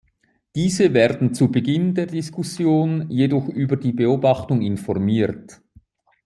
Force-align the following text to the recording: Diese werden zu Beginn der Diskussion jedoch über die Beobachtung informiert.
Diese 0.55 0.95
werden 0.95 1.35
zu 1.35 1.51
Beginn 1.51 1.93
der 1.93 2.07
Diskussion 2.07 3.07
jedoch 3.11 3.47
über 3.47 3.77
die 3.77 3.91
Beobachtung 3.93 4.63
informiert. 4.63 5.61